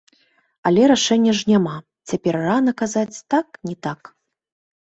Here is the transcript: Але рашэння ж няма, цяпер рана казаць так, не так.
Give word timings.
Але 0.69 0.87
рашэння 0.91 1.35
ж 1.41 1.45
няма, 1.51 1.75
цяпер 2.11 2.33
рана 2.47 2.71
казаць 2.85 3.23
так, 3.37 3.47
не 3.71 3.79
так. 3.89 4.13